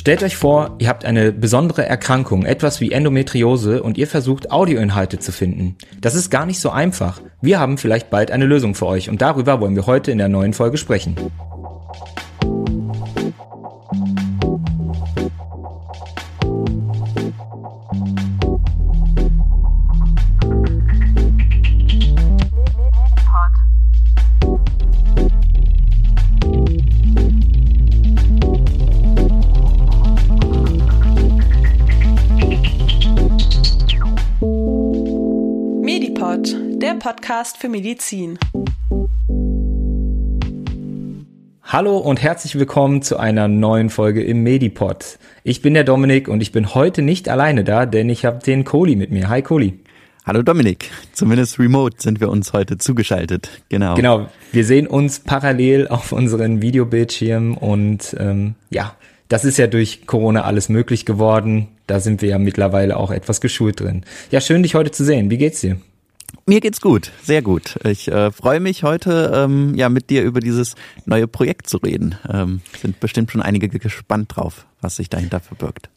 Stellt 0.00 0.22
euch 0.22 0.36
vor, 0.36 0.76
ihr 0.78 0.88
habt 0.88 1.04
eine 1.04 1.30
besondere 1.30 1.84
Erkrankung, 1.84 2.46
etwas 2.46 2.80
wie 2.80 2.90
Endometriose, 2.90 3.82
und 3.82 3.98
ihr 3.98 4.06
versucht 4.06 4.50
Audioinhalte 4.50 5.18
zu 5.18 5.30
finden. 5.30 5.76
Das 6.00 6.14
ist 6.14 6.30
gar 6.30 6.46
nicht 6.46 6.58
so 6.58 6.70
einfach. 6.70 7.20
Wir 7.42 7.60
haben 7.60 7.76
vielleicht 7.76 8.08
bald 8.08 8.30
eine 8.30 8.46
Lösung 8.46 8.74
für 8.74 8.86
euch 8.86 9.10
und 9.10 9.20
darüber 9.20 9.60
wollen 9.60 9.76
wir 9.76 9.86
heute 9.86 10.10
in 10.10 10.18
der 10.18 10.28
neuen 10.28 10.54
Folge 10.54 10.78
sprechen. 10.78 11.16
Podcast 37.00 37.56
für 37.56 37.70
Medizin. 37.70 38.38
Hallo 41.64 41.96
und 41.96 42.22
herzlich 42.22 42.56
willkommen 42.56 43.00
zu 43.00 43.16
einer 43.16 43.48
neuen 43.48 43.88
Folge 43.88 44.22
im 44.22 44.42
Medipod. 44.42 45.18
Ich 45.42 45.62
bin 45.62 45.72
der 45.72 45.84
Dominik 45.84 46.28
und 46.28 46.42
ich 46.42 46.52
bin 46.52 46.74
heute 46.74 47.00
nicht 47.00 47.30
alleine 47.30 47.64
da, 47.64 47.86
denn 47.86 48.10
ich 48.10 48.26
habe 48.26 48.40
den 48.40 48.64
Kohli 48.64 48.96
mit 48.96 49.10
mir. 49.10 49.30
Hi 49.30 49.40
Kohli. 49.40 49.80
Hallo 50.26 50.42
Dominik, 50.42 50.90
zumindest 51.14 51.58
remote 51.58 51.96
sind 51.98 52.20
wir 52.20 52.28
uns 52.28 52.52
heute 52.52 52.76
zugeschaltet. 52.76 53.48
Genau. 53.70 53.94
Genau, 53.94 54.26
wir 54.52 54.66
sehen 54.66 54.86
uns 54.86 55.20
parallel 55.20 55.88
auf 55.88 56.12
unseren 56.12 56.60
Videobildschirmen 56.60 57.56
und 57.56 58.14
ähm, 58.20 58.56
ja, 58.68 58.94
das 59.28 59.46
ist 59.46 59.56
ja 59.56 59.68
durch 59.68 60.06
Corona 60.06 60.42
alles 60.42 60.68
möglich 60.68 61.06
geworden. 61.06 61.68
Da 61.86 61.98
sind 61.98 62.20
wir 62.20 62.28
ja 62.28 62.38
mittlerweile 62.38 62.98
auch 62.98 63.10
etwas 63.10 63.40
geschult 63.40 63.80
drin. 63.80 64.04
Ja, 64.30 64.42
schön 64.42 64.62
dich 64.62 64.74
heute 64.74 64.90
zu 64.90 65.02
sehen. 65.02 65.30
Wie 65.30 65.38
geht's 65.38 65.62
dir? 65.62 65.78
Mir 66.46 66.60
geht's 66.60 66.80
gut, 66.80 67.12
sehr 67.22 67.42
gut. 67.42 67.78
Ich 67.84 68.08
äh, 68.08 68.30
freue 68.30 68.60
mich 68.60 68.82
heute, 68.82 69.32
ähm, 69.34 69.74
ja, 69.74 69.88
mit 69.88 70.10
dir 70.10 70.22
über 70.22 70.40
dieses 70.40 70.74
neue 71.06 71.28
Projekt 71.28 71.68
zu 71.68 71.76
reden. 71.78 72.16
Ähm, 72.32 72.60
sind 72.80 73.00
bestimmt 73.00 73.30
schon 73.30 73.42
einige 73.42 73.68
gespannt 73.68 74.36
drauf, 74.36 74.66
was 74.80 74.96
sich 74.96 75.08
dahinter 75.08 75.40
verbirgt. 75.40 75.90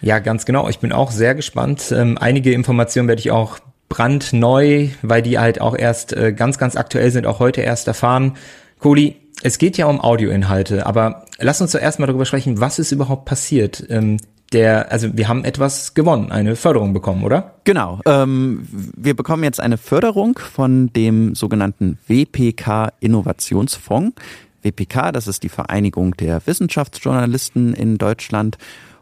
Ja, 0.00 0.18
ganz 0.18 0.46
genau. 0.46 0.68
Ich 0.68 0.78
bin 0.78 0.92
auch 0.92 1.10
sehr 1.10 1.34
gespannt. 1.34 1.92
Ähm, 1.92 2.18
einige 2.18 2.52
Informationen 2.52 3.08
werde 3.08 3.20
ich 3.20 3.30
auch 3.30 3.58
brandneu, 3.88 4.88
weil 5.02 5.20
die 5.20 5.38
halt 5.38 5.60
auch 5.60 5.76
erst 5.76 6.12
äh, 6.12 6.32
ganz, 6.32 6.58
ganz 6.58 6.76
aktuell 6.76 7.10
sind, 7.10 7.26
auch 7.26 7.38
heute 7.38 7.60
erst 7.60 7.86
erfahren. 7.86 8.36
Kohli, 8.78 9.16
es 9.42 9.58
geht 9.58 9.76
ja 9.76 9.86
um 9.86 10.00
Audioinhalte, 10.00 10.86
aber 10.86 11.26
lass 11.38 11.60
uns 11.60 11.72
zuerst 11.72 11.98
mal 11.98 12.06
darüber 12.06 12.24
sprechen, 12.24 12.60
was 12.60 12.78
ist 12.78 12.92
überhaupt 12.92 13.26
passiert. 13.26 13.84
Ähm, 13.90 14.18
der, 14.52 14.90
also 14.90 15.08
wir 15.16 15.28
haben 15.28 15.44
etwas 15.44 15.94
gewonnen, 15.94 16.32
eine 16.32 16.56
Förderung 16.56 16.92
bekommen, 16.92 17.24
oder? 17.24 17.54
Genau. 17.64 18.00
Ähm, 18.04 18.66
wir 18.96 19.14
bekommen 19.14 19.44
jetzt 19.44 19.60
eine 19.60 19.78
Förderung 19.78 20.38
von 20.38 20.92
dem 20.92 21.34
sogenannten 21.34 21.98
WPK 22.08 22.92
Innovationsfonds. 23.00 24.14
WPK, 24.62 25.12
das 25.12 25.26
ist 25.28 25.42
die 25.42 25.48
Vereinigung 25.48 26.16
der 26.16 26.46
Wissenschaftsjournalisten 26.46 27.74
in 27.74 27.96
Deutschland. 27.96 28.58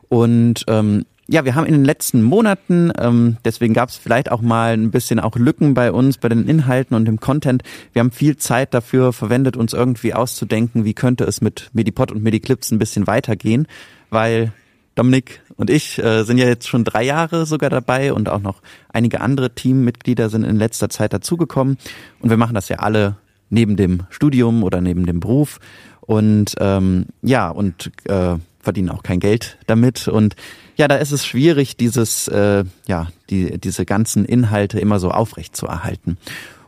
Und 0.09 0.65
ähm, 0.69 1.05
ja, 1.31 1.45
wir 1.45 1.55
haben 1.55 1.67
in 1.67 1.75
den 1.75 1.85
letzten 1.85 2.23
Monaten, 2.23 2.91
ähm, 2.99 3.37
deswegen 3.45 3.75
gab 3.75 3.91
es 3.91 3.97
vielleicht 3.97 4.31
auch 4.33 4.41
mal 4.41 4.73
ein 4.73 4.91
bisschen 4.91 5.21
auch 5.21 5.37
Lücken 5.37 5.75
bei 5.75 5.93
uns, 5.93 6.17
bei 6.17 6.29
den 6.31 6.49
Inhalten 6.49 6.95
und 6.97 7.05
dem 7.05 7.21
Content. 7.21 7.63
Wir 7.93 8.01
haben 8.01 8.13
viel 8.13 8.37
Zeit 8.37 8.73
dafür 8.73 9.13
verwendet, 9.13 9.57
uns 9.57 9.75
irgendwie 9.75 10.15
auszudenken, 10.15 10.85
wie 10.85 10.95
könnte 10.95 11.25
es 11.25 11.43
mit 11.43 11.69
Medipod 11.75 12.13
und 12.13 12.23
Mediclips 12.23 12.71
ein 12.71 12.79
bisschen 12.79 13.07
weitergehen, 13.07 13.67
weil 14.09 14.53
Dominik 14.99 15.41
und 15.57 15.71
ich 15.71 15.99
äh, 15.99 16.25
sind 16.25 16.39
ja 16.39 16.47
jetzt 16.47 16.69
schon 16.69 16.85
drei 16.85 17.05
Jahre 17.05 17.47
sogar 17.47 17.71
dabei 17.71 18.13
und 18.13 18.29
auch 18.29 18.41
noch 18.41 18.61
einige 18.89 19.21
andere 19.21 19.55
Teammitglieder 19.55 20.29
sind 20.29 20.45
in 20.45 20.57
letzter 20.57 20.89
Zeit 20.89 21.13
dazugekommen. 21.13 21.79
Und 22.21 22.31
wir 22.31 22.37
machen 22.37 22.55
das 22.55 22.69
ja 22.69 22.79
alle 22.79 23.17
neben 23.51 23.77
dem 23.77 24.03
Studium 24.11 24.63
oder 24.63 24.81
neben 24.81 25.07
dem 25.07 25.21
Beruf. 25.21 25.61
Und 26.01 26.55
ähm, 26.59 27.07
ja 27.23 27.49
und 27.49 27.91
äh, 28.05 28.37
verdienen 28.61 28.91
auch 28.91 29.03
kein 29.03 29.21
Geld 29.21 29.59
damit. 29.67 30.09
Und 30.09 30.37
ja 30.77 30.89
da 30.89 30.97
ist 30.97 31.13
es 31.13 31.25
schwierig 31.25 31.77
dieses 31.77 32.29
äh, 32.29 32.65
ja 32.87 33.09
die 33.31 33.59
diese 33.59 33.85
ganzen 33.87 34.25
Inhalte 34.25 34.81
immer 34.81 34.99
so 34.99 35.11
aufrecht 35.11 35.57
zu 35.57 35.67
erhalten 35.67 36.19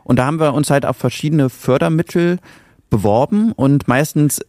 und 0.03 0.17
da 0.17 0.25
haben 0.25 0.39
wir 0.39 0.53
uns 0.53 0.69
halt 0.69 0.85
auf 0.85 0.97
verschiedene 0.97 1.49
Fördermittel 1.49 2.39
beworben 2.89 3.53
und 3.53 3.87
meistens 3.87 4.41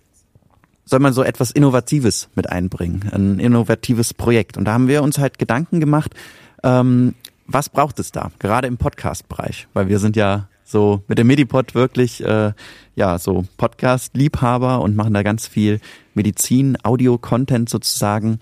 soll 0.93 1.01
man 1.01 1.15
so 1.15 1.23
etwas 1.23 1.51
Innovatives 1.51 2.29
mit 2.35 2.51
einbringen, 2.51 3.09
ein 3.13 3.39
innovatives 3.39 4.13
Projekt. 4.13 4.59
Und 4.59 4.67
da 4.67 4.75
haben 4.75 4.89
wir 4.89 5.03
uns 5.03 5.17
halt 5.17 5.39
Gedanken 5.39 5.81
gemacht, 5.81 6.15
ähm, 6.63 7.15
was 7.47 7.71
braucht 7.71 7.99
es 7.99 8.13
da, 8.13 8.31
gerade 8.39 8.69
im 8.69 8.77
Podcast-Bereich, 8.77 9.69
weil 9.73 9.89
wir 9.89 9.99
sind 9.99 10.17
ja 10.17 10.49
so 10.65 11.03
mit 11.09 11.17
dem 11.17 11.29
Medipod 11.29 11.75
wirklich 11.75 12.23
äh, 12.23 12.53
ja 12.95 13.19
so 13.19 13.47
Podcast-Liebhaber 13.57 14.83
und 14.83 14.95
machen 14.95 15.15
da 15.15 15.23
ganz 15.23 15.47
viel 15.47 15.81
Medizin, 16.13 16.77
Audio-Content 16.83 17.71
sozusagen. 17.71 18.39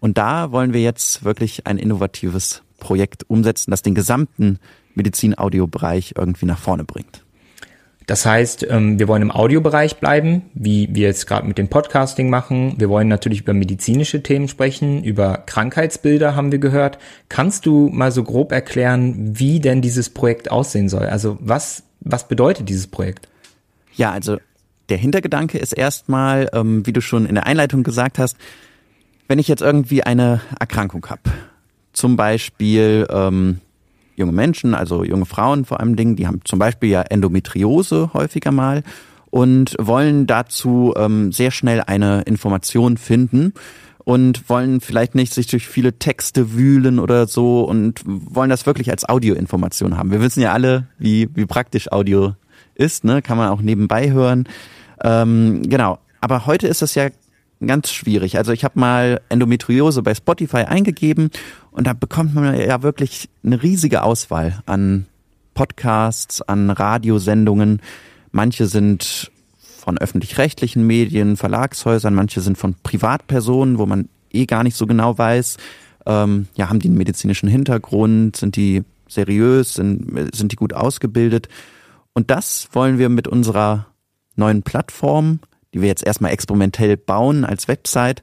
Und 0.00 0.18
da 0.18 0.50
wollen 0.50 0.72
wir 0.72 0.82
jetzt 0.82 1.22
wirklich 1.22 1.64
ein 1.68 1.78
innovatives 1.78 2.62
Projekt 2.80 3.30
umsetzen, 3.30 3.70
das 3.70 3.82
den 3.82 3.94
gesamten 3.94 4.58
Medizin-Audio-Bereich 4.96 6.14
irgendwie 6.18 6.46
nach 6.46 6.58
vorne 6.58 6.82
bringt. 6.82 7.23
Das 8.06 8.26
heißt, 8.26 8.66
ähm, 8.68 8.98
wir 8.98 9.08
wollen 9.08 9.22
im 9.22 9.30
Audiobereich 9.30 9.96
bleiben, 9.96 10.42
wie 10.52 10.88
wir 10.92 11.06
jetzt 11.06 11.26
gerade 11.26 11.46
mit 11.46 11.56
dem 11.56 11.68
Podcasting 11.68 12.28
machen. 12.28 12.74
Wir 12.76 12.90
wollen 12.90 13.08
natürlich 13.08 13.40
über 13.40 13.54
medizinische 13.54 14.22
Themen 14.22 14.48
sprechen, 14.48 15.02
über 15.02 15.38
Krankheitsbilder 15.46 16.36
haben 16.36 16.52
wir 16.52 16.58
gehört. 16.58 16.98
Kannst 17.30 17.64
du 17.64 17.88
mal 17.88 18.12
so 18.12 18.22
grob 18.22 18.52
erklären, 18.52 19.38
wie 19.38 19.58
denn 19.58 19.80
dieses 19.80 20.10
Projekt 20.10 20.50
aussehen 20.50 20.90
soll? 20.90 21.06
Also 21.06 21.38
was, 21.40 21.84
was 22.00 22.28
bedeutet 22.28 22.68
dieses 22.68 22.86
Projekt? 22.86 23.28
Ja, 23.94 24.10
also 24.10 24.38
der 24.90 24.98
Hintergedanke 24.98 25.56
ist 25.56 25.72
erstmal, 25.72 26.50
ähm, 26.52 26.86
wie 26.86 26.92
du 26.92 27.00
schon 27.00 27.24
in 27.24 27.36
der 27.36 27.46
Einleitung 27.46 27.84
gesagt 27.84 28.18
hast, 28.18 28.36
wenn 29.28 29.38
ich 29.38 29.48
jetzt 29.48 29.62
irgendwie 29.62 30.02
eine 30.02 30.42
Erkrankung 30.60 31.06
habe, 31.06 31.22
zum 31.94 32.16
Beispiel 32.16 33.06
ähm, 33.08 33.60
junge 34.16 34.32
Menschen, 34.32 34.74
also 34.74 35.04
junge 35.04 35.26
Frauen 35.26 35.64
vor 35.64 35.80
allem 35.80 35.96
Dingen, 35.96 36.16
die 36.16 36.26
haben 36.26 36.40
zum 36.44 36.58
Beispiel 36.58 36.90
ja 36.90 37.02
Endometriose 37.02 38.10
häufiger 38.12 38.52
mal 38.52 38.82
und 39.30 39.74
wollen 39.78 40.26
dazu 40.26 40.94
ähm, 40.96 41.32
sehr 41.32 41.50
schnell 41.50 41.80
eine 41.80 42.22
Information 42.22 42.96
finden 42.96 43.52
und 44.04 44.48
wollen 44.48 44.80
vielleicht 44.80 45.14
nicht 45.14 45.32
sich 45.32 45.46
durch 45.46 45.66
viele 45.66 45.98
Texte 45.98 46.54
wühlen 46.54 46.98
oder 46.98 47.26
so 47.26 47.62
und 47.62 48.02
wollen 48.04 48.50
das 48.50 48.66
wirklich 48.66 48.90
als 48.90 49.08
Audioinformation 49.08 49.96
haben. 49.96 50.10
Wir 50.10 50.20
wissen 50.20 50.40
ja 50.40 50.52
alle, 50.52 50.86
wie, 50.98 51.28
wie 51.34 51.46
praktisch 51.46 51.90
Audio 51.90 52.34
ist, 52.74 53.04
ne? 53.04 53.22
kann 53.22 53.38
man 53.38 53.48
auch 53.48 53.62
nebenbei 53.62 54.12
hören. 54.12 54.48
Ähm, 55.02 55.62
genau, 55.68 55.98
aber 56.20 56.46
heute 56.46 56.68
ist 56.68 56.82
das 56.82 56.94
ja 56.94 57.08
ganz 57.66 57.90
schwierig. 57.90 58.36
Also 58.38 58.52
ich 58.52 58.64
habe 58.64 58.78
mal 58.78 59.20
Endometriose 59.28 60.02
bei 60.02 60.14
Spotify 60.14 60.58
eingegeben 60.58 61.30
und 61.70 61.86
da 61.86 61.92
bekommt 61.92 62.34
man 62.34 62.58
ja 62.58 62.82
wirklich 62.82 63.28
eine 63.44 63.62
riesige 63.62 64.02
Auswahl 64.02 64.62
an 64.66 65.06
Podcasts, 65.54 66.42
an 66.42 66.70
Radiosendungen. 66.70 67.80
Manche 68.32 68.66
sind 68.66 69.30
von 69.58 69.98
öffentlich-rechtlichen 69.98 70.86
Medien, 70.86 71.36
Verlagshäusern, 71.36 72.14
manche 72.14 72.40
sind 72.40 72.58
von 72.58 72.74
Privatpersonen, 72.82 73.78
wo 73.78 73.86
man 73.86 74.08
eh 74.32 74.46
gar 74.46 74.62
nicht 74.62 74.76
so 74.76 74.86
genau 74.86 75.16
weiß, 75.16 75.56
ähm, 76.06 76.48
ja, 76.54 76.68
haben 76.68 76.80
die 76.80 76.88
einen 76.88 76.96
medizinischen 76.96 77.48
Hintergrund, 77.48 78.36
sind 78.36 78.56
die 78.56 78.82
seriös, 79.08 79.74
sind, 79.74 80.34
sind 80.34 80.52
die 80.52 80.56
gut 80.56 80.72
ausgebildet. 80.72 81.48
Und 82.12 82.30
das 82.30 82.68
wollen 82.72 82.98
wir 82.98 83.08
mit 83.08 83.28
unserer 83.28 83.86
neuen 84.36 84.62
Plattform 84.62 85.40
die 85.74 85.82
wir 85.82 85.88
jetzt 85.88 86.06
erstmal 86.06 86.32
experimentell 86.32 86.96
bauen 86.96 87.44
als 87.44 87.68
Website. 87.68 88.22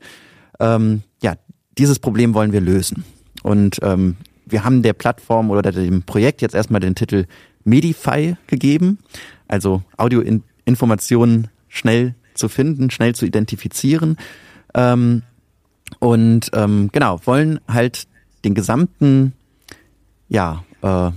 Ähm, 0.60 1.04
ja, 1.22 1.36
dieses 1.78 2.00
Problem 2.00 2.34
wollen 2.34 2.54
wir 2.54 2.62
lösen. 2.62 3.04
Und 3.44 3.80
ähm, 3.84 4.16
wir 4.46 4.64
haben 4.64 4.82
der 4.82 4.94
Plattform 4.94 5.52
oder 5.52 5.72
dem 5.72 6.04
Projekt 6.04 6.42
jetzt 6.42 6.56
erstmal 6.56 6.82
den 6.82 6.96
Titel 6.96 7.26
Medify 7.64 8.36
gegeben, 8.48 9.00
also 9.48 9.84
Audioinformationen 9.98 11.50
schnell 11.68 12.16
zu 12.34 12.50
finden, 12.50 12.90
schnell 12.90 13.14
zu 13.14 13.26
identifizieren. 13.26 14.18
Ähm, 14.74 15.24
und 16.00 16.50
ähm, 16.54 16.90
genau, 16.92 17.20
wollen 17.26 17.60
halt 17.68 18.08
den 18.46 18.56
gesamten, 18.56 19.34
ja, 20.30 20.64
äh, 20.82 21.12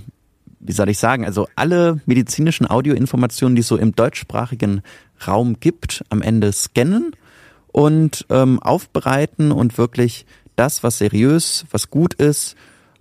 wie 0.65 0.71
soll 0.71 0.89
ich 0.89 0.97
sagen, 0.97 1.25
also 1.25 1.47
alle 1.55 2.01
medizinischen 2.05 2.69
Audioinformationen, 2.69 3.55
die 3.55 3.61
es 3.61 3.67
so 3.67 3.77
im 3.77 3.95
deutschsprachigen 3.95 4.81
Raum 5.27 5.59
gibt, 5.59 6.03
am 6.09 6.21
Ende 6.21 6.51
scannen 6.51 7.15
und 7.67 8.25
ähm, 8.29 8.61
aufbereiten 8.61 9.51
und 9.51 9.77
wirklich 9.77 10.25
das, 10.55 10.83
was 10.83 10.97
seriös, 10.97 11.65
was 11.71 11.89
gut 11.89 12.13
ist 12.13 12.55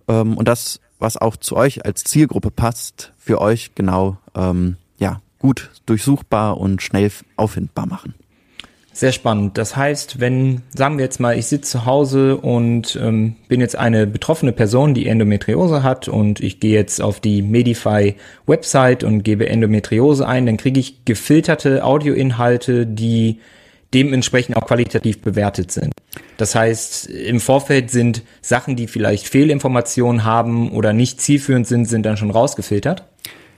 ähm, 0.09 0.37
und 0.37 0.49
das, 0.49 0.81
was 0.99 1.17
auch 1.17 1.37
zu 1.37 1.57
euch 1.57 1.85
als 1.85 2.05
Zielgruppe 2.05 2.51
passt, 2.51 3.13
für 3.17 3.41
euch 3.41 3.75
genau 3.75 4.19
ähm, 4.35 4.77
ja 4.99 5.21
gut 5.39 5.71
durchsuchbar 5.87 6.59
und 6.59 6.83
schnell 6.83 7.11
auffindbar 7.37 7.87
machen. 7.87 8.15
Sehr 8.95 9.11
spannend. 9.11 9.59
Das 9.59 9.75
heißt, 9.75 10.21
wenn, 10.21 10.63
sagen 10.73 10.99
wir 10.99 11.05
jetzt 11.05 11.19
mal, 11.19 11.37
ich 11.37 11.47
sitze 11.47 11.73
zu 11.73 11.85
Hause 11.85 12.37
und 12.37 12.97
ähm, 13.03 13.35
bin 13.49 13.61
jetzt 13.61 13.75
eine 13.75 14.07
betroffene 14.07 14.53
Person, 14.53 14.95
die 14.95 15.09
Endometriose 15.09 15.83
hat 15.83 16.07
und 16.07 16.39
ich 16.39 16.61
gehe 16.61 16.75
jetzt 16.75 17.03
auf 17.03 17.19
die 17.19 17.43
Medify-Website 17.43 19.03
und 19.03 19.25
gebe 19.25 19.49
Endometriose 19.49 20.29
ein, 20.29 20.47
dann 20.47 20.59
kriege 20.59 20.79
ich 20.79 21.05
gefilterte 21.05 21.85
Audioinhalte, 21.85 22.87
die 22.87 23.41
dementsprechend 23.93 24.57
auch 24.57 24.67
qualitativ 24.67 25.21
bewertet 25.23 25.73
sind. 25.73 25.93
Das 26.37 26.55
heißt, 26.55 27.07
im 27.07 27.41
Vorfeld 27.41 27.91
sind 27.91 28.23
Sachen, 28.43 28.77
die 28.77 28.87
vielleicht 28.87 29.27
Fehlinformationen 29.27 30.23
haben 30.23 30.71
oder 30.71 30.93
nicht 30.93 31.21
zielführend 31.21 31.67
sind, 31.67 31.87
sind 31.87 32.07
dann 32.07 32.17
schon 32.17 32.31
rausgefiltert? 32.31 33.03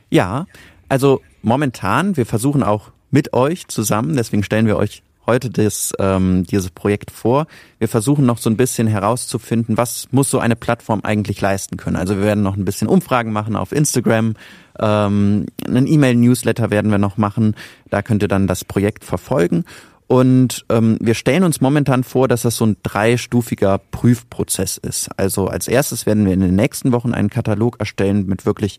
Ja, 0.09 0.47
also 0.89 1.21
momentan, 1.43 2.17
wir 2.17 2.25
versuchen 2.25 2.63
auch 2.63 2.91
mit 3.11 3.35
euch 3.35 3.69
zusammen, 3.69 4.17
deswegen 4.17 4.43
stellen 4.43 4.67
wir 4.67 4.79
euch 4.79 5.03
heute 5.27 5.51
das, 5.51 5.93
ähm, 5.99 6.45
dieses 6.45 6.71
Projekt 6.71 7.11
vor. 7.11 7.47
Wir 7.79 7.89
versuchen 7.89 8.27
noch 8.27 8.39
so 8.39 8.51
ein 8.51 8.57
bisschen 8.57 8.87
herauszufinden, 8.87 9.77
was 9.77 10.09
muss 10.11 10.31
so 10.31 10.39
eine 10.39 10.57
Plattform 10.57 11.01
eigentlich 11.03 11.41
leisten 11.41 11.77
können. 11.77 11.97
Also 11.97 12.17
wir 12.17 12.25
werden 12.25 12.43
noch 12.43 12.57
ein 12.57 12.65
bisschen 12.65 12.89
Umfragen 12.89 13.33
machen 13.33 13.57
auf 13.57 13.73
Instagram, 13.73 14.35
ähm, 14.79 15.47
einen 15.67 15.87
E-Mail-Newsletter 15.87 16.71
werden 16.71 16.91
wir 16.91 16.99
noch 16.99 17.17
machen. 17.17 17.55
Da 17.91 18.03
könnt 18.03 18.23
ihr 18.23 18.29
dann 18.29 18.47
das 18.47 18.65
Projekt 18.65 19.05
verfolgen. 19.05 19.65
Und 20.09 20.65
ähm, 20.69 20.99
wir 21.01 21.15
stellen 21.15 21.43
uns 21.43 21.61
momentan 21.61 22.05
vor, 22.05 22.29
dass 22.29 22.43
das 22.43 22.57
so 22.57 22.67
ein 22.67 22.77
dreistufiger 22.83 23.79
Prüfprozess 23.79 24.77
ist. 24.77 25.09
Also 25.17 25.49
als 25.49 25.67
erstes 25.67 26.07
werden 26.07 26.25
wir 26.25 26.33
in 26.33 26.41
den 26.41 26.55
nächsten 26.55 26.93
Wochen 26.93 27.13
einen 27.13 27.31
Katalog 27.31 27.81
erstellen 27.81 28.27
mit 28.27 28.47
wirklich 28.47 28.79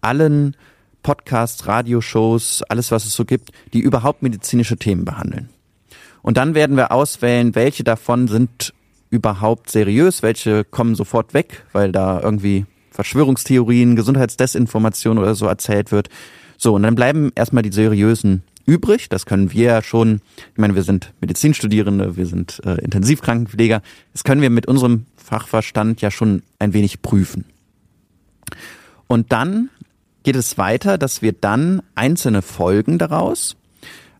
allen 0.00 0.56
Podcasts, 1.02 1.66
Radioshows, 1.66 2.62
alles 2.68 2.90
was 2.90 3.04
es 3.04 3.14
so 3.14 3.24
gibt, 3.24 3.50
die 3.74 3.80
überhaupt 3.80 4.22
medizinische 4.22 4.76
Themen 4.76 5.04
behandeln. 5.04 5.50
Und 6.22 6.36
dann 6.36 6.54
werden 6.54 6.76
wir 6.76 6.92
auswählen, 6.92 7.54
welche 7.54 7.84
davon 7.84 8.28
sind 8.28 8.72
überhaupt 9.10 9.70
seriös, 9.70 10.22
welche 10.22 10.64
kommen 10.64 10.94
sofort 10.94 11.34
weg, 11.34 11.64
weil 11.72 11.92
da 11.92 12.20
irgendwie 12.20 12.64
Verschwörungstheorien, 12.90 13.96
Gesundheitsdesinformation 13.96 15.18
oder 15.18 15.34
so 15.34 15.46
erzählt 15.46 15.92
wird. 15.92 16.08
So, 16.56 16.74
und 16.74 16.82
dann 16.82 16.94
bleiben 16.94 17.32
erstmal 17.34 17.62
die 17.62 17.72
seriösen 17.72 18.42
übrig. 18.66 19.08
Das 19.08 19.26
können 19.26 19.52
wir 19.52 19.64
ja 19.64 19.82
schon, 19.82 20.20
ich 20.52 20.58
meine, 20.58 20.74
wir 20.74 20.82
sind 20.82 21.12
Medizinstudierende, 21.20 22.16
wir 22.16 22.26
sind 22.26 22.60
äh, 22.64 22.76
Intensivkrankenpfleger. 22.76 23.82
Das 24.12 24.24
können 24.24 24.42
wir 24.42 24.50
mit 24.50 24.66
unserem 24.66 25.06
Fachverstand 25.16 26.00
ja 26.00 26.10
schon 26.10 26.42
ein 26.58 26.72
wenig 26.72 27.02
prüfen. 27.02 27.44
Und 29.08 29.32
dann 29.32 29.70
geht 30.22 30.36
es 30.36 30.56
weiter, 30.56 30.98
dass 30.98 31.22
wir 31.22 31.32
dann 31.32 31.82
einzelne 31.94 32.42
Folgen 32.42 32.98
daraus 32.98 33.56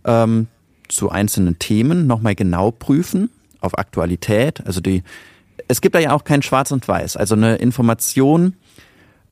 ähm, 0.04 0.48
zu 0.88 1.10
einzelnen 1.10 1.58
Themen 1.58 2.06
nochmal 2.06 2.34
genau 2.34 2.70
prüfen, 2.70 3.30
auf 3.60 3.78
Aktualität. 3.78 4.64
Also 4.66 4.80
die, 4.80 5.02
es 5.68 5.80
gibt 5.80 5.94
da 5.94 5.98
ja 5.98 6.12
auch 6.12 6.24
kein 6.24 6.42
Schwarz 6.42 6.70
und 6.72 6.86
Weiß. 6.86 7.16
Also 7.16 7.34
eine 7.34 7.56
Information, 7.56 8.54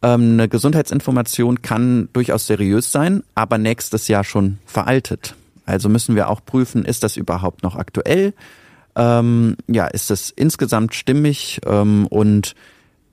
ähm, 0.03 0.33
eine 0.35 0.49
Gesundheitsinformation 0.49 1.63
kann 1.63 2.09
durchaus 2.13 2.47
seriös 2.47 2.93
sein, 2.93 3.23
aber 3.35 3.59
nächstes 3.59 4.09
Jahr 4.09 4.25
schon 4.25 4.59
veraltet. 4.67 5.35
Also 5.67 5.89
müssen 5.89 6.17
wir 6.17 6.29
auch 6.29 6.45
prüfen, 6.45 6.85
ist 6.85 7.03
das 7.03 7.17
überhaupt 7.17 7.63
noch 7.63 7.77
aktuell? 7.77 8.35
Ähm, 8.97 9.57
ja, 9.69 9.87
ist 9.87 10.11
das 10.11 10.31
insgesamt 10.31 10.95
stimmig 10.95 11.61
ähm, 11.67 12.07
und 12.09 12.55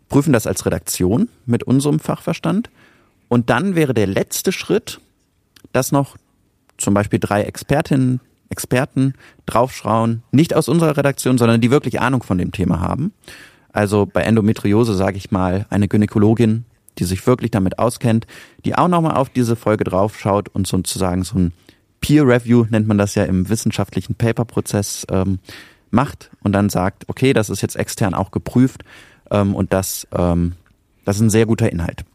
prüfen 0.09 0.33
das 0.33 0.47
als 0.47 0.65
Redaktion 0.65 1.29
mit 1.45 1.63
unserem 1.63 1.99
Fachverstand. 1.99 2.69
Und 3.27 3.49
dann 3.49 3.75
wäre 3.75 3.93
der 3.93 4.07
letzte 4.07 4.51
Schritt, 4.51 4.99
dass 5.73 5.91
noch 5.91 6.17
zum 6.77 6.93
Beispiel 6.93 7.19
drei 7.19 7.43
Expertinnen 7.43 8.19
Experten 8.49 9.13
draufschauen, 9.45 10.23
nicht 10.31 10.53
aus 10.53 10.69
unserer 10.69 10.97
Redaktion, 10.97 11.37
sondern 11.37 11.61
die 11.61 11.71
wirklich 11.71 11.99
Ahnung 11.99 12.23
von 12.23 12.37
dem 12.37 12.51
Thema 12.51 12.79
haben. 12.79 13.13
Also 13.71 14.05
bei 14.05 14.21
Endometriose 14.21 14.95
sage 14.95 15.17
ich 15.17 15.31
mal 15.31 15.65
eine 15.69 15.87
Gynäkologin, 15.87 16.65
die 16.97 17.03
sich 17.03 17.25
wirklich 17.27 17.51
damit 17.51 17.77
auskennt, 17.77 18.25
die 18.65 18.75
auch 18.75 18.87
nochmal 18.87 19.15
auf 19.15 19.29
diese 19.29 19.55
Folge 19.55 19.83
draufschaut 19.83 20.49
und 20.49 20.65
sozusagen 20.65 21.23
so 21.23 21.37
ein 21.37 21.53
Peer 22.01 22.27
Review 22.27 22.65
nennt 22.69 22.87
man 22.87 22.97
das 22.97 23.15
ja 23.15 23.23
im 23.23 23.49
wissenschaftlichen 23.49 24.15
Paper-Prozess 24.15 25.05
ähm, 25.11 25.39
macht 25.91 26.31
und 26.43 26.53
dann 26.53 26.69
sagt, 26.69 27.05
okay, 27.07 27.33
das 27.33 27.49
ist 27.49 27.61
jetzt 27.61 27.75
extern 27.75 28.13
auch 28.13 28.31
geprüft 28.31 28.83
ähm, 29.31 29.55
und 29.55 29.73
das, 29.73 30.07
ähm, 30.11 30.53
das 31.05 31.17
ist 31.17 31.23
ein 31.23 31.29
sehr 31.29 31.45
guter 31.45 31.71
Inhalt. 31.71 32.05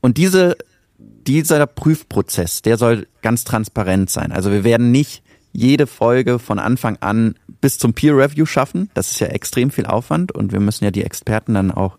Und 0.00 0.16
diese 0.16 0.56
dieser 0.98 1.66
Prüfprozess, 1.66 2.62
der 2.62 2.76
soll 2.76 3.06
ganz 3.22 3.44
transparent 3.44 4.10
sein. 4.10 4.32
Also 4.32 4.50
wir 4.50 4.64
werden 4.64 4.90
nicht 4.90 5.22
jede 5.52 5.86
Folge 5.86 6.38
von 6.38 6.58
Anfang 6.58 6.98
an 7.00 7.34
bis 7.60 7.78
zum 7.78 7.94
Peer 7.94 8.16
Review 8.16 8.46
schaffen. 8.46 8.90
Das 8.94 9.10
ist 9.10 9.20
ja 9.20 9.28
extrem 9.28 9.70
viel 9.70 9.86
Aufwand 9.86 10.32
und 10.32 10.52
wir 10.52 10.60
müssen 10.60 10.84
ja 10.84 10.90
die 10.90 11.04
Experten 11.04 11.54
dann 11.54 11.70
auch 11.70 11.98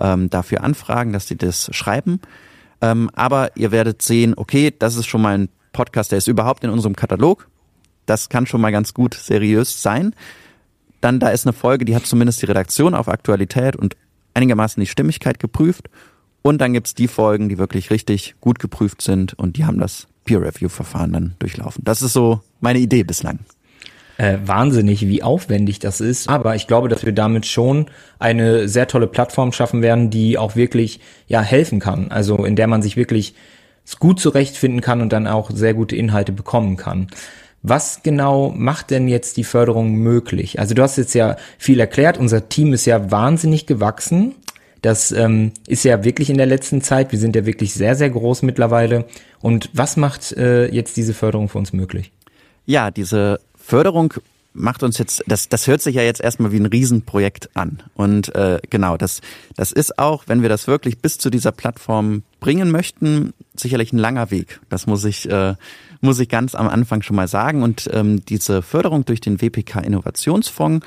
ähm, 0.00 0.30
dafür 0.30 0.62
anfragen, 0.62 1.12
dass 1.12 1.28
sie 1.28 1.36
das 1.36 1.68
schreiben. 1.72 2.20
Ähm, 2.80 3.10
aber 3.14 3.56
ihr 3.56 3.70
werdet 3.70 4.02
sehen, 4.02 4.34
okay, 4.36 4.72
das 4.76 4.96
ist 4.96 5.06
schon 5.06 5.22
mal 5.22 5.38
ein 5.38 5.48
Podcast, 5.72 6.12
der 6.12 6.18
ist 6.18 6.28
überhaupt 6.28 6.64
in 6.64 6.70
unserem 6.70 6.96
Katalog. 6.96 7.48
Das 8.06 8.28
kann 8.28 8.46
schon 8.46 8.60
mal 8.60 8.72
ganz 8.72 8.94
gut 8.94 9.14
seriös 9.14 9.82
sein. 9.82 10.14
Dann 11.00 11.20
da 11.20 11.28
ist 11.28 11.46
eine 11.46 11.52
Folge, 11.52 11.84
die 11.84 11.94
hat 11.94 12.06
zumindest 12.06 12.42
die 12.42 12.46
Redaktion 12.46 12.94
auf 12.94 13.08
Aktualität 13.08 13.76
und 13.76 13.96
einigermaßen 14.34 14.80
die 14.80 14.86
Stimmigkeit 14.86 15.38
geprüft. 15.38 15.88
Und 16.46 16.58
dann 16.58 16.74
gibt's 16.74 16.94
die 16.94 17.08
Folgen, 17.08 17.48
die 17.48 17.58
wirklich 17.58 17.90
richtig 17.90 18.36
gut 18.40 18.60
geprüft 18.60 19.02
sind 19.02 19.36
und 19.36 19.56
die 19.56 19.64
haben 19.64 19.80
das 19.80 20.06
Peer-Review-Verfahren 20.26 21.12
dann 21.12 21.34
durchlaufen. 21.40 21.82
Das 21.84 22.02
ist 22.02 22.12
so 22.12 22.38
meine 22.60 22.78
Idee 22.78 23.02
bislang. 23.02 23.40
Äh, 24.16 24.38
wahnsinnig, 24.44 25.08
wie 25.08 25.24
aufwendig 25.24 25.80
das 25.80 26.00
ist. 26.00 26.28
Aber 26.28 26.54
ich 26.54 26.68
glaube, 26.68 26.88
dass 26.88 27.04
wir 27.04 27.12
damit 27.12 27.46
schon 27.46 27.86
eine 28.20 28.68
sehr 28.68 28.86
tolle 28.86 29.08
Plattform 29.08 29.50
schaffen 29.50 29.82
werden, 29.82 30.08
die 30.08 30.38
auch 30.38 30.54
wirklich 30.54 31.00
ja 31.26 31.42
helfen 31.42 31.80
kann. 31.80 32.12
Also 32.12 32.44
in 32.44 32.54
der 32.54 32.68
man 32.68 32.80
sich 32.80 32.96
wirklich 32.96 33.34
gut 33.98 34.20
zurechtfinden 34.20 34.82
kann 34.82 35.00
und 35.00 35.12
dann 35.12 35.26
auch 35.26 35.50
sehr 35.50 35.74
gute 35.74 35.96
Inhalte 35.96 36.30
bekommen 36.30 36.76
kann. 36.76 37.08
Was 37.62 38.04
genau 38.04 38.52
macht 38.56 38.92
denn 38.92 39.08
jetzt 39.08 39.36
die 39.36 39.42
Förderung 39.42 39.96
möglich? 39.96 40.60
Also 40.60 40.74
du 40.74 40.82
hast 40.82 40.96
jetzt 40.96 41.14
ja 41.14 41.34
viel 41.58 41.80
erklärt, 41.80 42.18
unser 42.18 42.48
Team 42.48 42.72
ist 42.72 42.84
ja 42.84 43.10
wahnsinnig 43.10 43.66
gewachsen. 43.66 44.36
Das 44.86 45.10
ähm, 45.10 45.50
ist 45.66 45.82
ja 45.82 46.04
wirklich 46.04 46.30
in 46.30 46.36
der 46.36 46.46
letzten 46.46 46.80
Zeit. 46.80 47.10
Wir 47.10 47.18
sind 47.18 47.34
ja 47.34 47.44
wirklich 47.44 47.74
sehr, 47.74 47.96
sehr 47.96 48.08
groß 48.08 48.42
mittlerweile. 48.42 49.04
Und 49.40 49.68
was 49.72 49.96
macht 49.96 50.30
äh, 50.34 50.72
jetzt 50.72 50.96
diese 50.96 51.12
Förderung 51.12 51.48
für 51.48 51.58
uns 51.58 51.72
möglich? 51.72 52.12
Ja, 52.66 52.92
diese 52.92 53.40
Förderung 53.56 54.14
macht 54.52 54.84
uns 54.84 54.98
jetzt, 54.98 55.24
das, 55.26 55.48
das 55.48 55.66
hört 55.66 55.82
sich 55.82 55.96
ja 55.96 56.02
jetzt 56.02 56.20
erstmal 56.20 56.52
wie 56.52 56.60
ein 56.60 56.66
Riesenprojekt 56.66 57.50
an. 57.54 57.82
Und 57.96 58.32
äh, 58.36 58.60
genau, 58.70 58.96
das, 58.96 59.22
das 59.56 59.72
ist 59.72 59.98
auch, 59.98 60.22
wenn 60.28 60.42
wir 60.42 60.48
das 60.48 60.68
wirklich 60.68 61.00
bis 61.00 61.18
zu 61.18 61.30
dieser 61.30 61.50
Plattform 61.50 62.22
bringen 62.38 62.70
möchten, 62.70 63.32
sicherlich 63.56 63.92
ein 63.92 63.98
langer 63.98 64.30
Weg. 64.30 64.60
Das 64.68 64.86
muss 64.86 65.04
ich, 65.04 65.28
äh, 65.28 65.56
muss 66.00 66.20
ich 66.20 66.28
ganz 66.28 66.54
am 66.54 66.68
Anfang 66.68 67.02
schon 67.02 67.16
mal 67.16 67.26
sagen. 67.26 67.64
Und 67.64 67.90
ähm, 67.92 68.24
diese 68.24 68.62
Förderung 68.62 69.04
durch 69.04 69.20
den 69.20 69.42
WPK 69.42 69.80
Innovationsfonds 69.80 70.86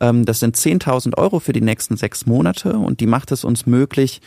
ähm, 0.00 0.24
das 0.24 0.40
sind 0.40 0.56
10.000 0.56 1.16
Euro 1.16 1.40
für 1.40 1.52
die 1.52 1.60
nächsten 1.60 1.96
sechs 1.96 2.26
Monate 2.26 2.74
und 2.74 3.00
die 3.00 3.06
macht 3.06 3.32
es 3.32 3.44
uns 3.44 3.66
möglich, 3.66 4.20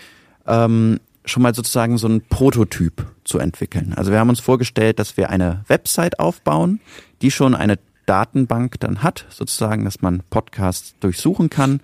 ähm, 0.48 1.00
schon 1.26 1.44
mal 1.44 1.56
sozusagen 1.56 1.98
so 1.98 2.08
einen 2.08 2.22
Prototyp 2.22 3.06
zu 3.24 3.40
entwickeln. 3.40 3.94
Also 3.96 4.12
wir 4.12 4.20
haben 4.20 4.30
uns 4.30 4.40
vorgestellt, 4.40 5.00
dass 5.00 5.18
wir 5.18 5.30
eine 5.30 5.64
Website 5.68 6.20
aufbauen, 6.20 6.82
die 7.22 7.32
schon 7.32 7.56
eine 7.56 7.80
Datenbank 8.06 8.80
dann 8.80 9.04
hat, 9.04 9.26
sozusagen, 9.30 9.86
dass 9.86 10.02
man 10.02 10.22
Podcasts 10.30 10.96
durchsuchen 11.00 11.50
kann 11.50 11.80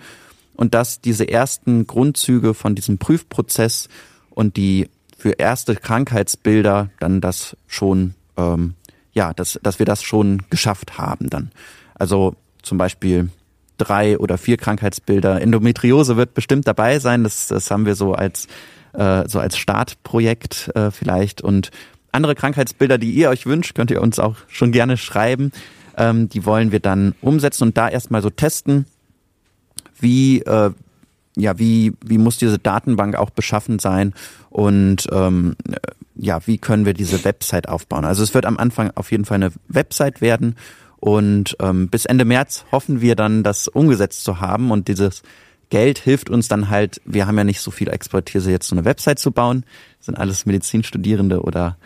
und 0.55 0.73
dass 0.73 0.99
diese 0.99 1.29
ersten 1.29 1.87
Grundzüge 1.87 2.53
von 2.53 2.75
diesem 2.75 2.97
Prüfprozess 2.97 3.87
und 4.29 4.57
die 4.57 4.89
für 5.17 5.31
erste 5.31 5.75
Krankheitsbilder 5.75 6.89
dann 6.99 7.21
das 7.21 7.55
schon, 7.67 8.15
ähm, 8.37 8.73
ja, 9.13 9.33
dass, 9.33 9.59
dass 9.63 9.79
wir 9.79 9.85
das 9.85 10.03
schon 10.03 10.43
geschafft 10.49 10.97
haben 10.97 11.29
dann. 11.29 11.51
Also 11.95 12.35
zum 12.61 12.77
Beispiel 12.77 13.29
drei 13.79 14.17
oder 14.17 14.37
vier 14.37 14.57
Krankheitsbilder. 14.57 15.41
Endometriose 15.41 16.17
wird 16.17 16.33
bestimmt 16.33 16.67
dabei 16.67 16.99
sein. 16.99 17.23
Das, 17.23 17.47
das 17.47 17.71
haben 17.71 17.85
wir 17.85 17.95
so 17.95 18.13
als, 18.13 18.47
äh, 18.93 19.27
so 19.27 19.39
als 19.39 19.57
Startprojekt 19.57 20.71
äh, 20.75 20.91
vielleicht. 20.91 21.41
Und 21.41 21.71
andere 22.11 22.35
Krankheitsbilder, 22.35 22.97
die 22.97 23.11
ihr 23.11 23.29
euch 23.29 23.45
wünscht, 23.45 23.75
könnt 23.75 23.91
ihr 23.91 24.01
uns 24.01 24.19
auch 24.19 24.35
schon 24.47 24.71
gerne 24.71 24.97
schreiben. 24.97 25.51
Ähm, 25.97 26.29
die 26.29 26.45
wollen 26.45 26.71
wir 26.71 26.79
dann 26.79 27.15
umsetzen 27.21 27.63
und 27.63 27.77
da 27.77 27.89
erstmal 27.89 28.21
so 28.21 28.29
testen, 28.29 28.85
wie, 29.99 30.41
äh, 30.41 30.71
ja, 31.35 31.59
wie, 31.59 31.93
wie 32.05 32.17
muss 32.17 32.37
diese 32.37 32.59
Datenbank 32.59 33.15
auch 33.15 33.29
beschaffen 33.29 33.79
sein 33.79 34.13
und 34.49 35.07
ähm, 35.11 35.55
ja, 36.15 36.39
wie 36.45 36.57
können 36.57 36.85
wir 36.85 36.93
diese 36.93 37.23
Website 37.23 37.69
aufbauen. 37.69 38.05
Also 38.05 38.23
es 38.23 38.33
wird 38.33 38.45
am 38.45 38.57
Anfang 38.57 38.91
auf 38.95 39.11
jeden 39.11 39.25
Fall 39.25 39.35
eine 39.35 39.51
Website 39.67 40.21
werden 40.21 40.55
und 40.99 41.55
ähm, 41.61 41.87
bis 41.89 42.05
Ende 42.05 42.25
März 42.25 42.65
hoffen 42.71 43.01
wir 43.01 43.15
dann, 43.15 43.43
das 43.43 43.67
umgesetzt 43.67 44.23
zu 44.23 44.41
haben. 44.41 44.71
Und 44.71 44.87
dieses 44.87 45.23
Geld 45.69 45.99
hilft 45.99 46.29
uns 46.29 46.47
dann 46.47 46.69
halt, 46.69 47.01
wir 47.05 47.25
haben 47.25 47.37
ja 47.37 47.43
nicht 47.43 47.61
so 47.61 47.71
viel 47.71 47.89
Expertise, 47.89 48.51
jetzt 48.51 48.67
so 48.67 48.75
eine 48.75 48.85
Website 48.85 49.19
zu 49.19 49.31
bauen. 49.31 49.63
Das 49.97 50.07
sind 50.07 50.17
alles 50.17 50.45
Medizinstudierende 50.45 51.41
oder 51.41 51.77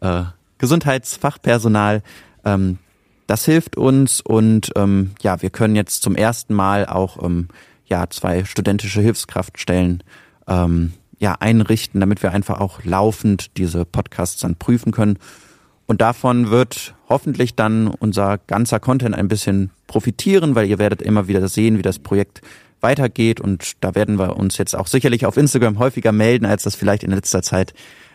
äh, 0.00 0.24
Gesundheitsfachpersonal. 0.58 2.02
Ähm, 2.44 2.78
das 3.26 3.44
hilft 3.44 3.76
uns 3.76 4.20
und 4.20 4.72
ähm, 4.76 5.12
ja, 5.22 5.42
wir 5.42 5.50
können 5.50 5.76
jetzt 5.76 6.02
zum 6.02 6.16
ersten 6.16 6.54
Mal 6.54 6.86
auch 6.86 7.22
ähm, 7.22 7.48
ja 7.86 8.08
zwei 8.10 8.44
studentische 8.44 9.00
Hilfskraftstellen 9.00 10.02
ähm, 10.48 10.92
ja 11.18 11.36
einrichten, 11.40 12.00
damit 12.00 12.22
wir 12.22 12.32
einfach 12.32 12.60
auch 12.60 12.84
laufend 12.84 13.56
diese 13.58 13.84
Podcasts 13.84 14.40
dann 14.40 14.56
prüfen 14.56 14.92
können. 14.92 15.18
Und 15.92 16.00
davon 16.00 16.48
wird 16.48 16.94
hoffentlich 17.10 17.54
dann 17.54 17.88
unser 17.88 18.38
ganzer 18.38 18.80
Content 18.80 19.14
ein 19.14 19.28
bisschen 19.28 19.72
profitieren, 19.86 20.54
weil 20.54 20.66
ihr 20.66 20.78
werdet 20.78 21.02
immer 21.02 21.28
wieder 21.28 21.46
sehen, 21.48 21.76
wie 21.76 21.82
das 21.82 21.98
Projekt 21.98 22.40
weitergeht. 22.80 23.42
Und 23.42 23.72
da 23.82 23.94
werden 23.94 24.18
wir 24.18 24.38
uns 24.38 24.56
jetzt 24.56 24.74
auch 24.74 24.86
sicherlich 24.86 25.26
auf 25.26 25.36
Instagram 25.36 25.78
häufiger 25.78 26.10
melden, 26.10 26.46
als 26.46 26.62
das 26.62 26.76
vielleicht 26.76 27.02
in 27.02 27.10
letzter 27.10 27.42
Zeit 27.42 27.74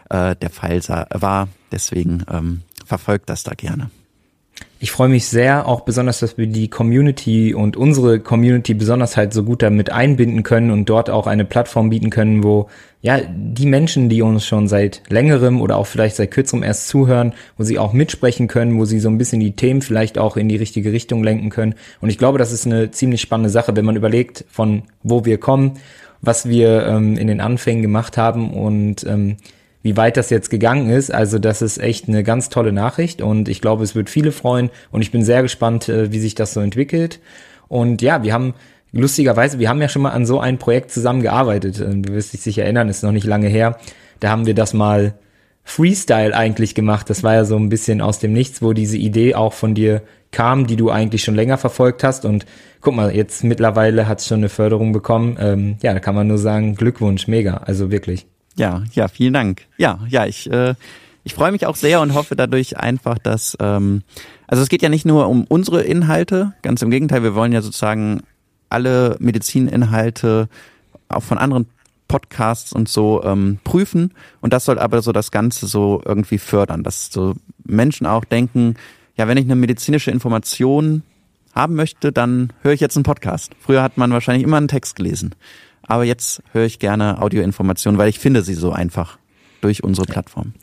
äh, 0.09 0.35
der 0.35 0.49
Fall 0.49 0.81
war. 0.87 1.49
Deswegen 1.71 2.23
ähm, 2.31 2.61
verfolgt 2.83 3.29
das 3.29 3.43
da 3.43 3.53
gerne. 3.53 3.91
Ich 4.79 4.91
freue 4.91 5.09
mich 5.09 5.25
sehr, 5.25 5.67
auch 5.67 5.81
besonders, 5.81 6.19
dass 6.19 6.37
wir 6.37 6.45
die 6.45 6.67
Community 6.67 7.55
und 7.55 7.75
unsere 7.75 8.19
Community 8.19 8.75
besonders 8.75 9.17
halt 9.17 9.33
so 9.33 9.43
gut 9.43 9.63
damit 9.63 9.91
einbinden 9.91 10.43
können 10.43 10.69
und 10.69 10.87
dort 10.87 11.09
auch 11.09 11.25
eine 11.25 11.45
Plattform 11.45 11.89
bieten 11.89 12.11
können, 12.11 12.43
wo 12.43 12.69
ja 13.01 13.19
die 13.27 13.65
Menschen, 13.65 14.07
die 14.07 14.21
uns 14.21 14.45
schon 14.45 14.67
seit 14.67 15.01
längerem 15.09 15.61
oder 15.61 15.77
auch 15.77 15.87
vielleicht 15.87 16.15
seit 16.15 16.29
kürzerem 16.29 16.61
erst 16.61 16.89
zuhören, 16.89 17.33
wo 17.57 17.63
sie 17.63 17.79
auch 17.79 17.91
mitsprechen 17.91 18.47
können, 18.47 18.77
wo 18.77 18.85
sie 18.85 18.99
so 18.99 19.09
ein 19.09 19.17
bisschen 19.17 19.39
die 19.39 19.55
Themen 19.55 19.81
vielleicht 19.81 20.19
auch 20.19 20.37
in 20.37 20.47
die 20.47 20.57
richtige 20.57 20.91
Richtung 20.91 21.23
lenken 21.23 21.49
können. 21.49 21.73
Und 21.99 22.09
ich 22.09 22.19
glaube, 22.19 22.37
das 22.37 22.51
ist 22.51 22.67
eine 22.67 22.91
ziemlich 22.91 23.21
spannende 23.21 23.49
Sache, 23.49 23.75
wenn 23.75 23.85
man 23.85 23.95
überlegt, 23.95 24.45
von 24.47 24.83
wo 25.01 25.25
wir 25.25 25.39
kommen, 25.39 25.79
was 26.21 26.49
wir 26.49 26.85
ähm, 26.85 27.17
in 27.17 27.27
den 27.27 27.41
Anfängen 27.41 27.81
gemacht 27.81 28.15
haben 28.15 28.53
und 28.53 29.03
ähm, 29.07 29.37
wie 29.87 29.95
weit 29.95 30.17
das 30.17 30.29
jetzt 30.29 30.49
gegangen 30.49 30.89
ist. 30.89 31.13
Also 31.13 31.39
das 31.39 31.61
ist 31.61 31.77
echt 31.77 32.09
eine 32.09 32.21
ganz 32.21 32.49
tolle 32.49 32.73
Nachricht 32.73 33.21
und 33.21 33.47
ich 33.47 33.61
glaube, 33.61 33.85
es 33.85 33.95
wird 33.95 34.09
viele 34.09 34.33
freuen 34.33 34.69
und 34.91 35.01
ich 35.01 35.11
bin 35.11 35.23
sehr 35.23 35.41
gespannt, 35.41 35.87
äh, 35.87 36.11
wie 36.11 36.19
sich 36.19 36.35
das 36.35 36.53
so 36.53 36.59
entwickelt. 36.59 37.21
Und 37.69 38.01
ja, 38.01 38.21
wir 38.21 38.33
haben 38.33 38.53
lustigerweise, 38.91 39.59
wir 39.59 39.69
haben 39.69 39.81
ja 39.81 39.87
schon 39.87 40.01
mal 40.01 40.09
an 40.09 40.25
so 40.25 40.41
ein 40.41 40.57
Projekt 40.57 40.91
zusammengearbeitet. 40.91 41.79
Äh, 41.79 41.95
du 42.01 42.13
wirst 42.13 42.33
dich 42.33 42.41
sicher 42.41 42.63
erinnern, 42.63 42.89
ist 42.89 43.01
noch 43.01 43.13
nicht 43.13 43.25
lange 43.25 43.47
her. 43.47 43.77
Da 44.19 44.29
haben 44.29 44.45
wir 44.45 44.55
das 44.55 44.73
mal 44.73 45.13
Freestyle 45.63 46.35
eigentlich 46.35 46.75
gemacht. 46.75 47.09
Das 47.09 47.23
war 47.23 47.35
ja 47.35 47.45
so 47.45 47.55
ein 47.55 47.69
bisschen 47.69 48.01
aus 48.01 48.19
dem 48.19 48.33
Nichts, 48.33 48.61
wo 48.61 48.73
diese 48.73 48.97
Idee 48.97 49.35
auch 49.35 49.53
von 49.53 49.73
dir 49.73 50.01
kam, 50.31 50.67
die 50.67 50.75
du 50.75 50.89
eigentlich 50.89 51.23
schon 51.23 51.35
länger 51.35 51.57
verfolgt 51.57 52.03
hast. 52.03 52.25
Und 52.25 52.45
guck 52.81 52.93
mal, 52.93 53.15
jetzt 53.15 53.41
mittlerweile 53.45 54.05
hat 54.09 54.19
es 54.19 54.27
schon 54.27 54.39
eine 54.39 54.49
Förderung 54.49 54.91
bekommen. 54.91 55.37
Ähm, 55.39 55.77
ja, 55.81 55.93
da 55.93 56.01
kann 56.01 56.15
man 56.15 56.27
nur 56.27 56.39
sagen, 56.39 56.75
Glückwunsch, 56.75 57.29
mega. 57.29 57.61
Also 57.65 57.89
wirklich. 57.89 58.27
Ja, 58.57 58.83
ja, 58.93 59.07
vielen 59.07 59.33
Dank. 59.33 59.65
Ja, 59.77 59.99
ja, 60.09 60.25
ich, 60.25 60.51
äh, 60.51 60.73
ich 61.23 61.33
freue 61.33 61.51
mich 61.51 61.65
auch 61.65 61.75
sehr 61.75 62.01
und 62.01 62.13
hoffe 62.13 62.35
dadurch 62.35 62.77
einfach, 62.77 63.17
dass, 63.17 63.55
ähm, 63.59 64.01
also 64.47 64.63
es 64.63 64.69
geht 64.69 64.81
ja 64.81 64.89
nicht 64.89 65.05
nur 65.05 65.27
um 65.27 65.45
unsere 65.45 65.83
Inhalte, 65.83 66.53
ganz 66.61 66.81
im 66.81 66.89
Gegenteil, 66.89 67.23
wir 67.23 67.35
wollen 67.35 67.51
ja 67.51 67.61
sozusagen 67.61 68.23
alle 68.69 69.15
Medizininhalte 69.19 70.49
auch 71.09 71.23
von 71.23 71.37
anderen 71.37 71.67
Podcasts 72.07 72.73
und 72.73 72.89
so 72.89 73.23
ähm, 73.23 73.59
prüfen 73.63 74.13
und 74.41 74.53
das 74.53 74.65
soll 74.65 74.79
aber 74.79 75.01
so 75.01 75.11
das 75.11 75.31
Ganze 75.31 75.67
so 75.67 76.01
irgendwie 76.03 76.37
fördern, 76.37 76.83
dass 76.83 77.11
so 77.11 77.35
Menschen 77.63 78.07
auch 78.07 78.25
denken, 78.25 78.75
ja, 79.17 79.27
wenn 79.27 79.37
ich 79.37 79.45
eine 79.45 79.55
medizinische 79.55 80.11
Information 80.11 81.03
haben 81.53 81.75
möchte, 81.75 82.11
dann 82.11 82.53
höre 82.61 82.73
ich 82.73 82.79
jetzt 82.79 82.95
einen 82.95 83.03
Podcast. 83.03 83.53
Früher 83.59 83.81
hat 83.81 83.97
man 83.97 84.11
wahrscheinlich 84.11 84.43
immer 84.43 84.57
einen 84.57 84.67
Text 84.67 84.95
gelesen. 84.95 85.35
Aber 85.87 86.03
jetzt 86.03 86.43
höre 86.51 86.65
ich 86.65 86.79
gerne 86.79 87.21
Audioinformationen, 87.21 87.97
weil 87.97 88.09
ich 88.09 88.19
finde 88.19 88.43
sie 88.43 88.53
so 88.53 88.71
einfach 88.71 89.17
durch 89.61 89.83
unsere 89.83 90.05
Plattform. 90.05 90.53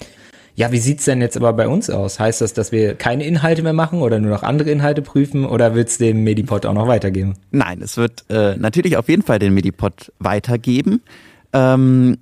Ja, 0.57 0.71
wie 0.71 0.79
sieht's 0.79 1.05
denn 1.05 1.21
jetzt 1.21 1.37
aber 1.37 1.53
bei 1.53 1.67
uns 1.67 1.91
aus? 1.91 2.21
Heißt 2.21 2.41
das, 2.41 2.53
dass 2.53 2.71
wir 2.71 2.95
keine 2.95 3.27
Inhalte 3.27 3.63
mehr 3.63 3.73
machen 3.73 4.01
oder 4.01 4.21
nur 4.21 4.31
noch 4.31 4.45
andere 4.45 4.71
Inhalte 4.71 5.03
prüfen 5.03 5.45
oder 5.45 5.75
wird's 5.75 5.99
dem 5.99 6.23
Medipod 6.23 6.65
auch 6.65 6.75
noch 6.75 6.87
weitergeben? 6.87 7.35
Nein, 7.51 7.81
es 7.83 7.97
wird 7.97 8.25
äh, 8.29 8.57
natürlich 8.57 8.97
auf 8.97 9.09
jeden 9.09 9.23
Fall 9.23 9.41
den 9.41 9.53
Medipod 9.53 10.13
weitergeben. 10.21 11.03
Ähm, 11.53 12.19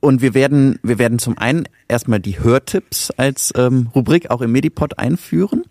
und 0.00 0.22
wir 0.22 0.34
werden, 0.34 0.78
wir 0.82 0.98
werden 0.98 1.18
zum 1.18 1.38
einen 1.38 1.64
erstmal 1.88 2.20
die 2.20 2.38
Hörtipps 2.38 3.10
als 3.12 3.52
ähm, 3.56 3.88
Rubrik 3.94 4.30
auch 4.30 4.40
im 4.40 4.52
Medipod 4.52 4.98
einführen. 4.98 5.64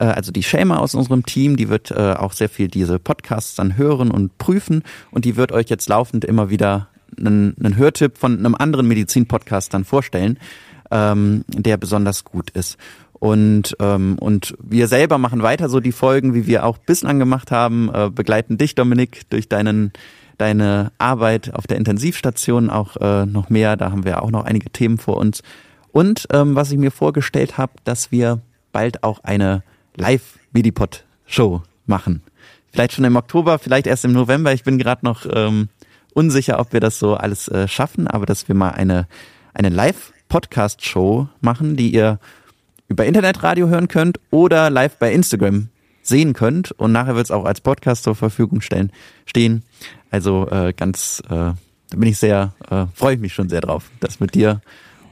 Äh, 0.00 0.04
also 0.04 0.32
die 0.32 0.42
Shema 0.42 0.78
aus 0.78 0.94
unserem 0.94 1.24
Team, 1.24 1.56
die 1.56 1.68
wird 1.68 1.90
äh, 1.90 2.14
auch 2.14 2.32
sehr 2.32 2.48
viel 2.48 2.68
diese 2.68 2.98
Podcasts 2.98 3.54
dann 3.54 3.76
hören 3.76 4.10
und 4.10 4.36
prüfen 4.38 4.82
und 5.10 5.24
die 5.24 5.36
wird 5.36 5.52
euch 5.52 5.68
jetzt 5.68 5.88
laufend 5.88 6.24
immer 6.24 6.50
wieder 6.50 6.88
einen, 7.16 7.56
einen 7.58 7.76
Hörtipp 7.76 8.18
von 8.18 8.38
einem 8.38 8.54
anderen 8.54 8.88
Medizin-Podcast 8.88 9.72
dann 9.74 9.84
vorstellen, 9.84 10.38
ähm, 10.90 11.44
der 11.48 11.76
besonders 11.76 12.24
gut 12.24 12.50
ist. 12.50 12.78
Und, 13.18 13.76
ähm, 13.80 14.16
und 14.20 14.54
wir 14.62 14.86
selber 14.86 15.18
machen 15.18 15.42
weiter 15.42 15.68
so 15.68 15.80
die 15.80 15.92
Folgen, 15.92 16.34
wie 16.34 16.46
wir 16.46 16.64
auch 16.64 16.78
bislang 16.78 17.18
gemacht 17.18 17.50
haben, 17.50 17.90
äh, 17.92 18.10
begleiten 18.10 18.58
dich, 18.58 18.74
Dominik, 18.74 19.28
durch 19.30 19.48
deinen 19.48 19.92
deine 20.38 20.92
Arbeit 20.98 21.52
auf 21.54 21.66
der 21.66 21.76
Intensivstation 21.76 22.70
auch 22.70 22.96
äh, 22.96 23.26
noch 23.26 23.50
mehr. 23.50 23.76
Da 23.76 23.90
haben 23.90 24.04
wir 24.04 24.22
auch 24.22 24.30
noch 24.30 24.44
einige 24.44 24.70
Themen 24.70 24.96
vor 24.96 25.16
uns. 25.16 25.42
Und 25.90 26.28
ähm, 26.32 26.54
was 26.54 26.70
ich 26.70 26.78
mir 26.78 26.92
vorgestellt 26.92 27.58
habe, 27.58 27.72
dass 27.84 28.12
wir 28.12 28.40
bald 28.72 29.02
auch 29.02 29.24
eine 29.24 29.62
Live-Medipod-Show 29.96 31.62
machen. 31.86 32.22
Vielleicht 32.72 32.92
schon 32.92 33.04
im 33.04 33.16
Oktober, 33.16 33.58
vielleicht 33.58 33.86
erst 33.86 34.04
im 34.04 34.12
November. 34.12 34.52
Ich 34.52 34.62
bin 34.62 34.78
gerade 34.78 35.04
noch 35.04 35.26
ähm, 35.28 35.68
unsicher, 36.14 36.60
ob 36.60 36.72
wir 36.72 36.80
das 36.80 36.98
so 36.98 37.14
alles 37.14 37.48
äh, 37.48 37.66
schaffen, 37.66 38.06
aber 38.06 38.26
dass 38.26 38.46
wir 38.46 38.54
mal 38.54 38.70
eine, 38.70 39.08
eine 39.54 39.70
Live-Podcast-Show 39.70 41.28
machen, 41.40 41.76
die 41.76 41.92
ihr 41.92 42.20
über 42.88 43.06
Internetradio 43.06 43.68
hören 43.68 43.88
könnt 43.88 44.18
oder 44.30 44.70
live 44.70 44.96
bei 44.96 45.12
Instagram 45.12 45.68
sehen 46.02 46.32
könnt. 46.32 46.72
Und 46.72 46.92
nachher 46.92 47.14
wird 47.14 47.26
es 47.26 47.30
auch 47.30 47.44
als 47.44 47.60
Podcast 47.60 48.04
zur 48.04 48.14
Verfügung 48.14 48.60
stellen, 48.60 48.90
stehen. 49.26 49.62
Also 50.10 50.48
äh, 50.50 50.72
ganz, 50.74 51.22
äh, 51.26 51.34
da 51.34 51.56
bin 51.90 52.08
ich 52.08 52.18
sehr, 52.18 52.52
äh, 52.70 52.86
freue 52.94 53.14
ich 53.14 53.20
mich 53.20 53.34
schon 53.34 53.48
sehr 53.48 53.60
drauf, 53.60 53.90
das 54.00 54.20
mit 54.20 54.34
dir 54.34 54.60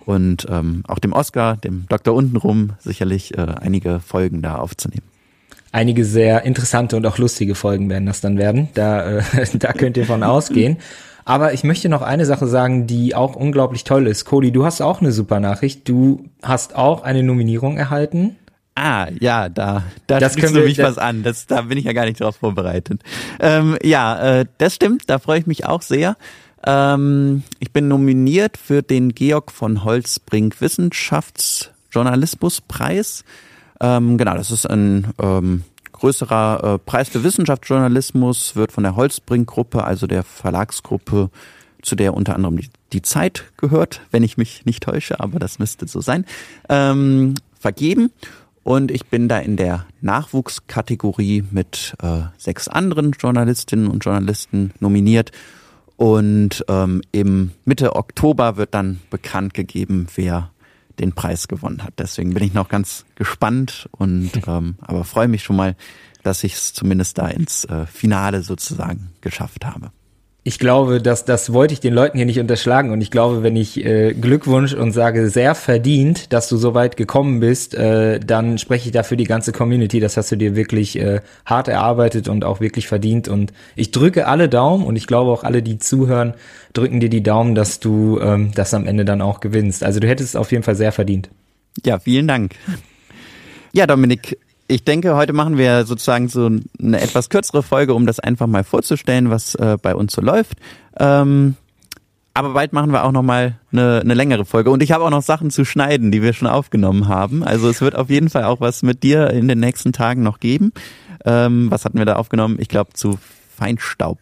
und 0.07 0.47
ähm, 0.49 0.83
auch 0.87 0.99
dem 0.99 1.13
Oscar, 1.13 1.57
dem 1.57 1.87
Doktor 1.89 2.15
untenrum, 2.15 2.73
sicherlich 2.79 3.37
äh, 3.37 3.47
einige 3.61 4.01
Folgen 4.01 4.41
da 4.41 4.57
aufzunehmen. 4.57 5.03
Einige 5.73 6.05
sehr 6.05 6.45
interessante 6.45 6.97
und 6.97 7.05
auch 7.07 7.19
lustige 7.19 7.55
Folgen 7.55 7.91
werden 7.91 8.07
das 8.07 8.21
dann 8.21 8.39
werden. 8.39 8.69
Da, 8.75 9.19
äh, 9.19 9.23
da 9.59 9.73
könnt 9.73 9.97
ihr 9.97 10.07
von 10.07 10.23
ausgehen. 10.23 10.79
Aber 11.27 11.53
ich 11.53 11.63
möchte 11.65 11.89
noch 11.89 12.03
eine 12.03 12.25
Sache 12.25 12.47
sagen, 12.47 12.87
die 12.87 13.17
auch 13.17 13.35
unglaublich 13.35 13.83
toll 13.83 14.07
ist. 14.07 14.27
Cody, 14.27 14.53
du 14.53 14.65
hast 14.65 14.81
auch 14.81 15.01
eine 15.01 15.11
super 15.11 15.41
Nachricht. 15.41 15.89
Du 15.89 16.27
hast 16.41 16.77
auch 16.77 17.03
eine 17.03 17.25
Nominierung 17.25 17.77
erhalten. 17.77 18.37
Ah, 18.77 19.09
ja, 19.19 19.49
da, 19.49 19.83
da 20.07 20.21
das 20.21 20.35
sprichst 20.35 20.55
du 20.55 20.61
mich 20.61 20.79
was 20.79 20.99
an. 20.99 21.25
Das, 21.25 21.49
da 21.49 21.63
bin 21.63 21.79
ich 21.79 21.85
ja 21.85 21.95
gar 21.95 22.05
nicht 22.05 22.21
drauf 22.21 22.37
vorbereitet. 22.37 23.03
Ähm, 23.41 23.77
ja, 23.83 24.41
äh, 24.41 24.47
das 24.59 24.77
stimmt. 24.77 25.11
Da 25.11 25.19
freue 25.19 25.41
ich 25.41 25.49
mich 25.49 25.67
auch 25.67 25.83
sehr. 25.83 26.17
Ähm, 26.65 27.43
ich 27.59 27.73
bin 27.73 27.89
nominiert 27.89 28.57
für 28.57 28.83
den 28.83 29.13
Georg 29.13 29.51
von 29.51 29.83
Holzbrink 29.83 30.61
Wissenschaftsjournalismuspreis. 30.61 33.25
Ähm, 33.81 34.17
genau, 34.17 34.37
das 34.37 34.53
ist 34.53 34.67
ein 34.67 35.09
ähm, 35.21 35.65
größerer 35.97 36.75
äh, 36.75 36.79
Preis 36.79 37.09
für 37.09 37.25
Wissenschaftsjournalismus, 37.25 38.57
wird 38.57 38.73
von 38.73 38.85
der 38.85 38.97
Holzbrink-Gruppe, 38.97 39.85
also 39.85 40.07
der 40.07 40.23
Verlagsgruppe, 40.23 41.31
zu 41.83 41.97
der 41.97 42.15
unter 42.15 42.35
anderem 42.35 42.57
die, 42.57 42.69
die, 42.93 43.03
Zeit 43.03 43.45
gehört, 43.57 44.01
wenn 44.11 44.23
ich 44.23 44.37
mich 44.37 44.65
nicht 44.65 44.83
täusche, 44.83 45.21
aber 45.21 45.39
das 45.39 45.59
müsste 45.59 45.87
so 45.87 46.01
sein, 46.01 46.25
ähm, 46.69 47.35
vergeben. 47.59 48.11
Und 48.63 48.91
ich 48.91 49.07
bin 49.07 49.29
da 49.29 49.39
in 49.39 49.57
der 49.57 49.87
Nachwuchskategorie 50.01 51.45
mit 51.53 51.95
äh, 52.03 52.23
sechs 52.37 52.67
anderen 52.67 53.13
Journalistinnen 53.13 53.87
und 53.87 54.05
Journalisten 54.05 54.73
nominiert 54.81 55.31
und 55.97 56.65
ähm, 56.69 57.01
im 57.13 57.53
Mitte 57.65 57.97
Oktober 57.97 58.57
wird 58.57 58.75
dann 58.75 59.01
bekannt 59.11 59.55
gegeben, 59.55 60.07
wer 60.15 60.51
den 60.99 61.13
Preis 61.13 61.49
gewonnen 61.49 61.83
hat. 61.83 61.95
Deswegen 61.99 62.35
bin 62.35 62.43
ich 62.43 62.55
noch 62.55 62.69
ganz 62.69 63.05
gespannt 63.15 63.89
und 63.93 64.31
ähm, 64.47 64.77
aber 64.81 65.05
freue 65.05 65.29
mich 65.29 65.43
schon 65.43 65.57
mal, 65.57 65.77
dass 66.23 66.45
ich 66.45 66.55
es 66.55 66.73
zumindest 66.73 67.19
da 67.19 67.29
ins 67.29 67.65
äh, 67.65 67.87
Finale 67.87 68.43
sozusagen 68.43 69.11
geschafft 69.21 69.65
habe 69.65 69.93
ich 70.47 70.61
glaube, 70.61 71.03
dass 71.03 71.25
das 71.25 71.53
wollte 71.53 71.75
ich 71.75 71.81
den 71.81 71.93
Leuten 71.93 72.19
hier 72.19 72.25
nicht 72.25 72.39
unterschlagen 72.39 72.93
und 72.93 73.01
ich 73.01 73.11
glaube, 73.11 73.43
wenn 73.43 73.57
ich 73.57 73.85
äh, 73.85 74.15
Glückwunsch 74.15 74.75
und 74.75 74.93
sage 74.93 75.29
sehr 75.29 75.57
verdient, 75.57 76.33
dass 76.33 76.49
du 76.49 76.57
so 76.57 76.73
weit 76.73 76.97
gekommen 76.97 77.41
bist, 77.41 77.75
äh, 77.75 78.21
dann 78.21 78.57
spreche 78.57 78.87
ich 78.87 78.93
dafür 78.93 79.17
die 79.17 79.25
ganze 79.25 79.51
Community. 79.51 79.99
Das 79.99 80.17
hast 80.17 80.31
du 80.31 80.37
dir 80.37 80.55
wirklich 80.55 81.01
äh, 81.01 81.21
hart 81.45 81.67
erarbeitet 81.67 82.29
und 82.29 82.45
auch 82.45 82.61
wirklich 82.61 82.87
verdient 82.87 83.27
und 83.27 83.53
ich 83.75 83.91
drücke 83.91 84.29
alle 84.29 84.49
Daumen 84.49 84.87
und 84.87 84.95
ich 84.95 85.09
glaube 85.09 85.33
auch 85.33 85.43
alle, 85.43 85.65
die 85.65 85.81
zuhören, 85.81 86.35
drücken 86.75 87.01
dir 87.01 87.11
die 87.11 87.25
Daumen, 87.25 87.57
dass 87.57 87.81
du 87.81 88.21
ähm, 88.21 88.53
das 88.55 88.73
am 88.73 88.87
Ende 88.87 89.05
dann 89.05 89.23
auch 89.23 89.41
gewinnst. 89.41 89.83
Also 89.83 89.99
du 89.99 90.07
hättest 90.07 90.29
es 90.29 90.37
auf 90.37 90.53
jeden 90.53 90.63
Fall 90.63 90.77
sehr 90.77 90.93
verdient. 90.93 91.29
Ja, 91.85 91.99
vielen 91.99 92.29
Dank. 92.29 92.55
Ja, 93.73 93.89
Dominik, 93.89 94.39
ich 94.69 94.85
denke, 94.85 95.15
heute 95.15 95.33
machen 95.33 95.59
wir 95.59 95.85
sozusagen 95.85 96.29
so 96.29 96.47
eine 96.47 97.01
etwas 97.01 97.31
kürzere 97.31 97.63
Folge, 97.63 97.95
um 97.95 98.07
das 98.07 98.21
einfach 98.21 98.47
mal 98.47 98.65
vorzustellen, 98.65 99.31
was 99.31 99.55
äh, 99.55 99.77
bei 99.81 99.95
uns 99.95 100.13
so 100.13 100.21
läuft. 100.21 100.59
Ähm, 100.99 101.57
aber 102.35 102.53
bald 102.53 102.75
machen 102.75 102.93
wir 102.93 103.05
auch 103.05 103.13
noch 103.13 103.23
mal 103.23 103.59
eine, 103.73 104.01
eine 104.01 104.13
längere 104.13 104.45
Folge 104.45 104.71
und 104.71 104.83
ich 104.83 104.93
habe 104.93 105.05
auch 105.05 105.11
noch 105.11 105.23
Sachen 105.23 105.51
zu 105.51 105.65
schneiden, 105.65 106.11
die 106.11 106.21
wir 106.21 106.35
schon 106.35 106.49
aufgenommen 106.49 107.09
haben. 107.09 107.43
Also 107.43 107.69
es 107.71 107.81
wird 107.81 107.97
auf 107.97 108.11
jeden 108.11 108.29
Fall 108.29 108.45
auch 108.45 108.61
was 108.61 108.83
mit 108.83 109.03
dir 109.03 109.31
in 109.31 109.49
den 109.49 109.59
nächsten 109.59 109.93
Tagen 109.93 110.23
noch 110.23 110.39
geben. 110.39 110.73
Ähm, 111.25 111.71
was 111.71 111.85
hatten 111.85 111.99
wir 111.99 112.05
da 112.05 112.17
aufgenommen? 112.17 112.57
Ich 112.61 112.69
glaube 112.69 112.93
zu 112.93 113.19
Feinstaub. 113.57 114.19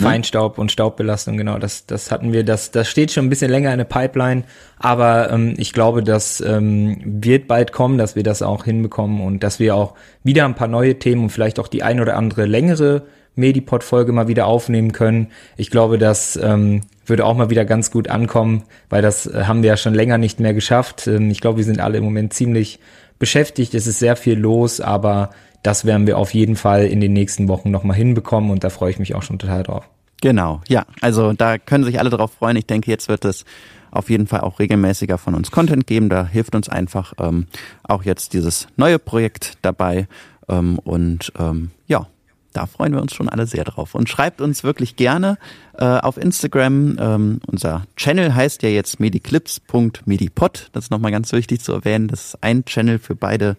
Ne? 0.00 0.06
Feinstaub 0.06 0.58
und 0.58 0.72
Staubbelastung, 0.72 1.36
genau. 1.36 1.58
Das, 1.58 1.86
das 1.86 2.10
hatten 2.10 2.32
wir, 2.32 2.44
das, 2.44 2.70
das 2.70 2.88
steht 2.88 3.12
schon 3.12 3.26
ein 3.26 3.30
bisschen 3.30 3.50
länger 3.50 3.72
in 3.72 3.78
der 3.78 3.84
Pipeline, 3.84 4.44
aber 4.78 5.30
ähm, 5.30 5.54
ich 5.56 5.72
glaube, 5.72 6.02
das 6.02 6.40
ähm, 6.40 7.00
wird 7.04 7.48
bald 7.48 7.72
kommen, 7.72 7.98
dass 7.98 8.16
wir 8.16 8.22
das 8.22 8.42
auch 8.42 8.64
hinbekommen 8.64 9.20
und 9.20 9.42
dass 9.42 9.58
wir 9.58 9.74
auch 9.74 9.94
wieder 10.24 10.44
ein 10.44 10.54
paar 10.54 10.68
neue 10.68 10.98
Themen 10.98 11.24
und 11.24 11.30
vielleicht 11.30 11.58
auch 11.58 11.68
die 11.68 11.82
ein 11.82 12.00
oder 12.00 12.16
andere 12.16 12.46
längere 12.46 13.02
Medipod-Folge 13.34 14.12
mal 14.12 14.28
wieder 14.28 14.46
aufnehmen 14.46 14.92
können. 14.92 15.28
Ich 15.56 15.70
glaube, 15.70 15.98
das 15.98 16.36
ähm, 16.36 16.82
würde 17.06 17.24
auch 17.24 17.34
mal 17.34 17.50
wieder 17.50 17.64
ganz 17.64 17.90
gut 17.90 18.08
ankommen, 18.08 18.64
weil 18.90 19.02
das 19.02 19.26
äh, 19.26 19.44
haben 19.44 19.62
wir 19.62 19.68
ja 19.68 19.76
schon 19.76 19.94
länger 19.94 20.18
nicht 20.18 20.40
mehr 20.40 20.54
geschafft. 20.54 21.06
Ähm, 21.06 21.30
ich 21.30 21.40
glaube, 21.40 21.58
wir 21.58 21.64
sind 21.64 21.80
alle 21.80 21.98
im 21.98 22.04
Moment 22.04 22.34
ziemlich 22.34 22.78
beschäftigt. 23.18 23.74
Es 23.74 23.86
ist 23.86 23.98
sehr 23.98 24.16
viel 24.16 24.38
los, 24.38 24.80
aber 24.80 25.30
das 25.62 25.84
werden 25.84 26.06
wir 26.06 26.18
auf 26.18 26.34
jeden 26.34 26.56
Fall 26.56 26.86
in 26.86 27.00
den 27.00 27.12
nächsten 27.12 27.48
Wochen 27.48 27.70
nochmal 27.70 27.96
hinbekommen 27.96 28.50
und 28.50 28.64
da 28.64 28.70
freue 28.70 28.90
ich 28.90 28.98
mich 28.98 29.14
auch 29.14 29.22
schon 29.22 29.38
total 29.38 29.62
drauf. 29.62 29.88
Genau, 30.20 30.60
ja. 30.68 30.86
Also 31.00 31.32
da 31.32 31.58
können 31.58 31.84
sich 31.84 31.98
alle 31.98 32.10
drauf 32.10 32.32
freuen. 32.32 32.56
Ich 32.56 32.66
denke, 32.66 32.90
jetzt 32.90 33.08
wird 33.08 33.24
es 33.24 33.44
auf 33.90 34.08
jeden 34.08 34.26
Fall 34.26 34.40
auch 34.40 34.60
regelmäßiger 34.60 35.18
von 35.18 35.34
uns 35.34 35.50
Content 35.50 35.86
geben. 35.86 36.08
Da 36.08 36.26
hilft 36.26 36.54
uns 36.54 36.68
einfach 36.68 37.12
ähm, 37.18 37.46
auch 37.82 38.04
jetzt 38.04 38.32
dieses 38.32 38.68
neue 38.76 39.00
Projekt 39.00 39.58
dabei. 39.62 40.06
Ähm, 40.48 40.78
und 40.78 41.32
ähm, 41.38 41.72
ja, 41.88 42.06
da 42.52 42.66
freuen 42.66 42.92
wir 42.92 43.02
uns 43.02 43.14
schon 43.14 43.28
alle 43.28 43.46
sehr 43.46 43.64
drauf. 43.64 43.94
Und 43.94 44.08
schreibt 44.08 44.40
uns 44.40 44.62
wirklich 44.62 44.96
gerne 44.96 45.38
äh, 45.76 45.84
auf 45.84 46.16
Instagram. 46.16 46.96
Ähm, 47.00 47.40
unser 47.46 47.86
Channel 47.96 48.34
heißt 48.34 48.62
ja 48.62 48.68
jetzt 48.68 49.00
mediclips.medipod. 49.00 50.70
Das 50.72 50.84
ist 50.84 50.90
nochmal 50.90 51.10
ganz 51.10 51.32
wichtig 51.32 51.62
zu 51.62 51.72
erwähnen. 51.72 52.08
Das 52.08 52.26
ist 52.26 52.42
ein 52.42 52.64
Channel 52.64 52.98
für 52.98 53.16
beide. 53.16 53.56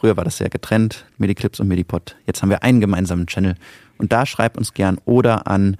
Früher 0.00 0.16
war 0.16 0.24
das 0.24 0.38
ja 0.38 0.48
getrennt, 0.48 1.04
Mediclips 1.18 1.60
und 1.60 1.68
Medipod. 1.68 2.16
Jetzt 2.26 2.40
haben 2.40 2.48
wir 2.48 2.62
einen 2.62 2.80
gemeinsamen 2.80 3.26
Channel. 3.26 3.56
Und 3.98 4.12
da 4.12 4.24
schreibt 4.24 4.56
uns 4.56 4.72
gern 4.72 4.96
oder 5.04 5.46
an 5.46 5.76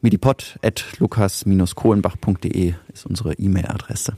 medipod.lukas-kohlenbach.de 0.00 2.74
ist 2.92 3.06
unsere 3.06 3.34
E-Mail-Adresse. 3.34 4.16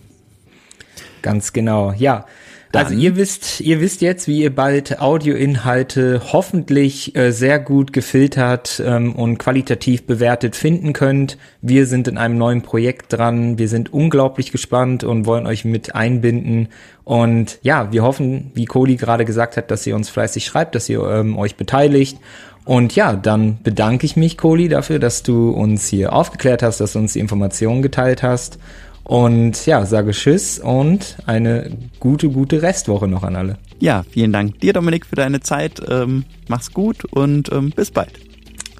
Ganz 1.22 1.52
genau, 1.52 1.92
ja. 1.96 2.26
Dann. 2.72 2.86
Also 2.86 2.98
ihr 2.98 3.16
wisst, 3.16 3.60
ihr 3.60 3.82
wisst 3.82 4.00
jetzt, 4.00 4.26
wie 4.26 4.40
ihr 4.40 4.54
bald 4.54 4.98
Audioinhalte 4.98 6.22
hoffentlich 6.32 7.14
äh, 7.14 7.30
sehr 7.30 7.58
gut 7.58 7.92
gefiltert 7.92 8.82
ähm, 8.84 9.14
und 9.14 9.36
qualitativ 9.36 10.06
bewertet 10.06 10.56
finden 10.56 10.94
könnt. 10.94 11.36
Wir 11.60 11.84
sind 11.86 12.08
in 12.08 12.16
einem 12.16 12.38
neuen 12.38 12.62
Projekt 12.62 13.12
dran. 13.12 13.58
Wir 13.58 13.68
sind 13.68 13.92
unglaublich 13.92 14.52
gespannt 14.52 15.04
und 15.04 15.26
wollen 15.26 15.46
euch 15.46 15.66
mit 15.66 15.94
einbinden. 15.94 16.68
Und 17.04 17.58
ja, 17.60 17.92
wir 17.92 18.04
hoffen, 18.04 18.52
wie 18.54 18.64
Cody 18.64 18.96
gerade 18.96 19.26
gesagt 19.26 19.58
hat, 19.58 19.70
dass 19.70 19.86
ihr 19.86 19.94
uns 19.94 20.08
fleißig 20.08 20.46
schreibt, 20.46 20.74
dass 20.74 20.88
ihr 20.88 21.02
ähm, 21.02 21.38
euch 21.38 21.56
beteiligt. 21.56 22.16
Und 22.64 22.96
ja, 22.96 23.14
dann 23.14 23.58
bedanke 23.62 24.06
ich 24.06 24.16
mich, 24.16 24.38
Kohli, 24.38 24.68
dafür, 24.68 24.98
dass 24.98 25.22
du 25.22 25.50
uns 25.50 25.88
hier 25.88 26.14
aufgeklärt 26.14 26.62
hast, 26.62 26.80
dass 26.80 26.94
du 26.94 27.00
uns 27.00 27.12
die 27.12 27.18
Informationen 27.18 27.82
geteilt 27.82 28.22
hast. 28.22 28.58
Und 29.04 29.66
ja, 29.66 29.84
sage 29.84 30.12
Tschüss 30.12 30.58
und 30.58 31.16
eine 31.26 31.76
gute, 31.98 32.28
gute 32.28 32.62
Restwoche 32.62 33.08
noch 33.08 33.24
an 33.24 33.36
alle. 33.36 33.58
Ja, 33.80 34.04
vielen 34.08 34.32
Dank 34.32 34.60
dir, 34.60 34.72
Dominik, 34.72 35.06
für 35.06 35.16
deine 35.16 35.40
Zeit. 35.40 35.82
Ähm, 35.88 36.24
mach's 36.48 36.72
gut 36.72 37.04
und 37.06 37.50
ähm, 37.52 37.70
bis 37.70 37.90
bald. 37.90 38.12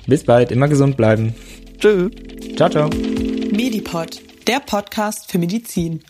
Bis 0.07 0.25
bald, 0.25 0.53
immer 0.53 0.69
gesund 0.69 0.97
bleiben. 0.97 1.35
Tschö. 1.79 2.11
Ciao, 2.57 2.71
ciao. 2.71 2.91
Medipod, 3.53 4.21
der 4.47 4.61
Podcast 4.61 5.31
für 5.31 5.39
Medizin. 5.39 6.01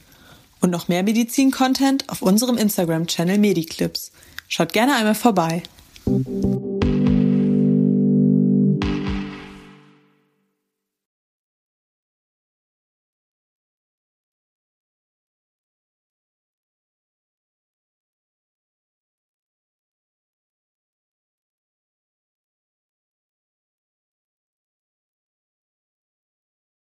Und 0.61 0.71
noch 0.71 0.89
mehr 0.89 1.03
Medizin-Content 1.03 2.09
auf 2.09 2.23
unserem 2.23 2.57
Instagram-Channel 2.57 3.39
Mediclips. 3.39 4.13
Schaut 4.47 4.73
gerne 4.73 4.95
einmal 4.95 5.15
vorbei. 5.15 5.63